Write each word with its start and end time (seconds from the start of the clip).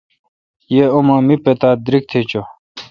یہ 0.75 0.85
اما 0.97 1.17
می 1.27 1.35
پتا 1.45 1.69
دریگ 1.85 2.05
چو۔ 2.29 2.41